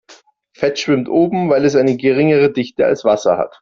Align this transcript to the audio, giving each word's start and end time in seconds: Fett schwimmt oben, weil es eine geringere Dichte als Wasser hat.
Fett 0.57 0.79
schwimmt 0.79 1.09
oben, 1.09 1.51
weil 1.51 1.63
es 1.63 1.75
eine 1.75 1.95
geringere 1.95 2.51
Dichte 2.51 2.87
als 2.87 3.05
Wasser 3.05 3.37
hat. 3.37 3.59